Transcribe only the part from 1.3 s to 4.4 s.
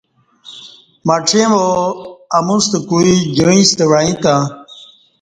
وا اموستہ کوعی جعیستہ وعیں تہ